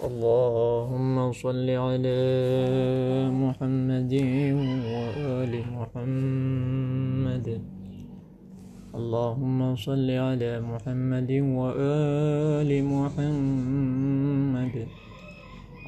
اللهم 0.00 1.32
صل 1.32 1.68
على 1.70 2.20
محمد 3.28 4.14
وآل 4.56 5.52
محمد. 5.76 7.46
اللهم 8.94 9.76
صل 9.76 10.10
على 10.10 10.60
محمد 10.60 11.30
وآل 11.30 12.70
محمد. 12.84 14.76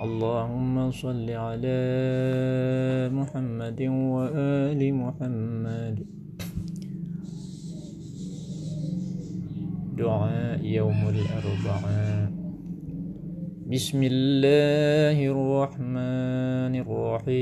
اللهم 0.04 0.90
صل 0.90 1.28
على 1.30 1.80
محمد 3.12 3.80
وآل 3.88 4.80
محمد. 4.94 5.96
دعاء 9.96 10.60
يوم 10.64 11.00
الأربعاء. 11.08 12.41
بسم 13.72 14.00
الله 14.04 15.16
الرحمن 15.32 16.74
الرحيم 16.84 17.36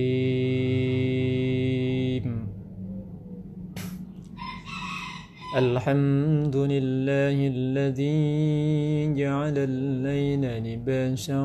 الحمد 5.56 6.56
لله 6.56 7.37
الذي 7.56 9.14
جعل 9.18 9.56
الليل 9.59 10.45
لباسا 10.66 11.40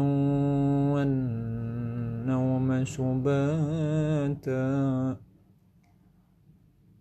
والنوم 0.94 2.70
سباتا 2.86 4.70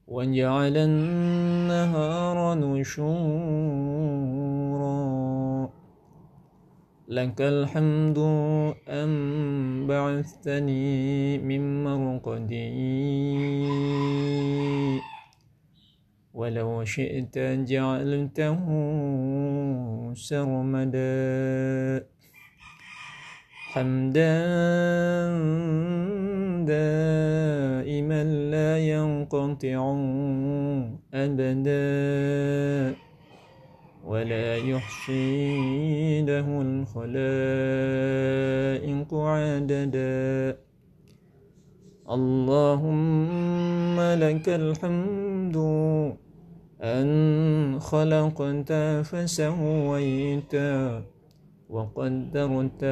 وجعل 0.09 0.77
النهار 0.77 2.39
نشورا 2.65 3.94
لك 7.09 7.37
الحمد 7.41 8.19
أن 8.89 9.11
بعثتني 9.87 11.39
من 11.39 11.85
مرقدي 11.85 12.73
ولو 16.35 16.85
شئت 16.85 17.39
جعلته 17.69 18.59
سرمدا. 20.17 22.07
حمدا 23.75 24.35
دائما 26.65 28.23
لا 28.25 28.79
ينقطع 28.79 29.81
أبدا. 31.15 31.85
ولا 34.05 34.57
يحصي 34.57 36.23
له 36.23 36.47
الخلائق 36.63 37.15
عددا. 39.15 40.59
اللهم 42.11 43.97
لك 44.01 44.49
الحمد 44.49 45.57
أن 46.83 47.09
خلقت 47.81 48.73
فسويت 49.09 50.55
وقدرت 51.71 52.83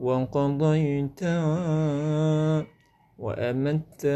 وقضيت 0.00 1.20
وأمت 3.22 4.06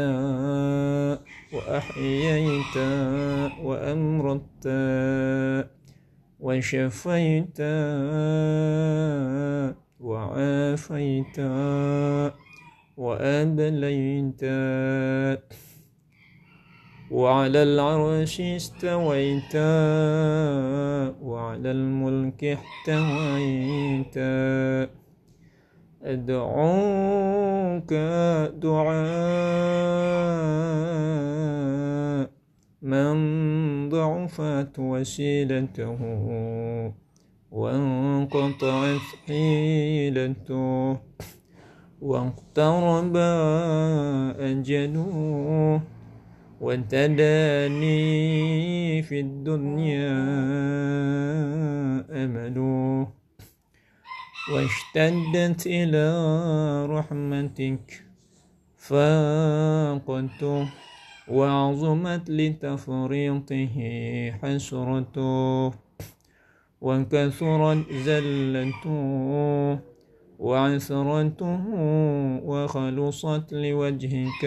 وأحييت 1.53 2.77
وأمرت 3.63 4.67
وشفيت 6.39 7.59
وعافيت 9.99 11.39
وأبليت 12.97 14.43
وعلى 17.11 17.63
العرش 17.63 18.41
استويت 18.41 19.55
وعلى 21.21 21.71
الملك 21.71 22.43
احتويت 22.43 24.17
أدعوك 26.07 27.93
دعاء 28.63 29.07
من 32.81 33.15
ضعفت 33.89 34.79
وسيلته 34.79 35.97
وانقطعت 37.51 39.07
حيلته 39.27 40.97
واقترب 42.01 43.17
أجله 44.39 45.81
وتداني 46.61 47.97
في 49.03 49.19
الدنيا 49.19 50.17
أمله 52.23 53.07
واشتدت 54.51 55.67
إلى 55.67 56.05
رحمتك 56.85 58.03
فاقته 58.77 60.67
وعظمت 61.27 62.29
لتفريطه 62.29 63.77
حسرته 64.41 65.71
وكثرت 66.81 67.91
زلته 67.91 69.79
وعثرته 70.39 71.61
وخلصت 72.45 73.53
لوجهك 73.53 74.43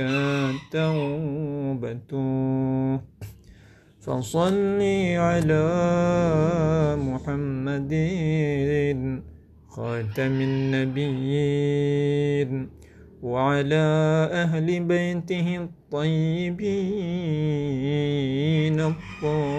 توبته 0.70 2.30
فصلي 4.00 5.16
على 5.16 5.66
محمد 6.96 7.92
خاتم 9.70 10.34
النبيين 10.50 11.50
وعلى 13.22 13.86
أهل 14.32 14.80
بيته 14.80 15.56
الطيبين 15.56 16.70
الطاهرين. 18.80 19.50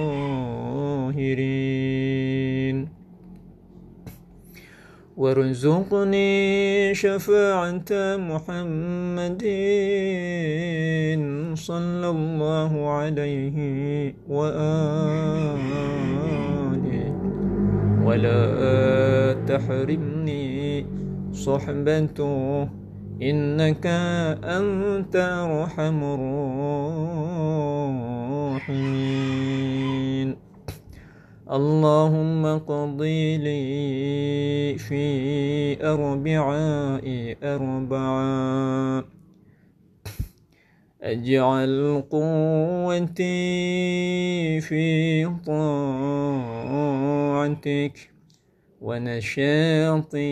وارزقني 5.17 6.31
شفاعة 6.95 7.91
محمد 8.17 9.43
صلى 11.55 12.09
الله 12.09 12.71
عليه 12.89 13.57
وآله 14.29 14.70
تحرمني 19.51 20.85
صحبته 21.33 22.69
إنك 23.21 23.85
أنت 24.43 25.15
أرحم 25.15 25.99
الراحمين. 26.15 26.61
اللهم 31.51 32.43
قضي 32.59 33.37
لي 33.37 34.77
في 34.79 35.03
أربعاء 35.83 37.35
أربعا 37.43 39.03
أجعل 41.03 42.03
قوتي 42.11 43.41
في 44.61 45.25
طاعتك. 45.45 45.71
ونشاطي 48.81 50.31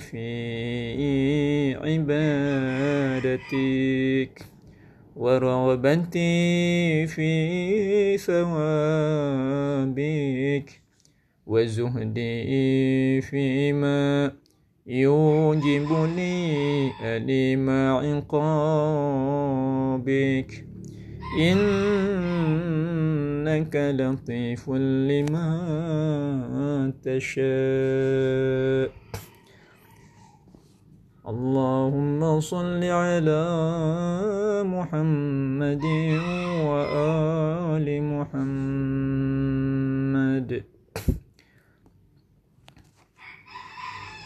في 0.00 1.74
عبادتك 1.84 3.54
ورغبتي 5.16 7.06
في 7.06 8.18
ثوابك 8.18 9.60
وزهدي 11.46 13.20
فيما 13.20 14.32
يوجب 14.86 15.88
لي 16.16 16.90
أليم 17.02 17.70
عقابك. 17.70 19.14
إنك 21.40 22.54
لطيف 23.76 24.70
لما 24.70 25.50
تشاء. 26.90 27.44
اللهم 31.28 32.40
صل 32.40 32.84
على 32.84 33.44
محمد 34.64 35.84
وآل 36.68 37.13